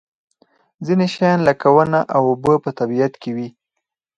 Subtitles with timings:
[0.85, 3.49] ځینې شیان لکه ونه او اوبه په طبیعت کې وي.